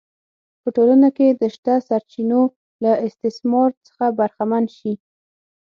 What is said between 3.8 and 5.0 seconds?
څخه برخمن شي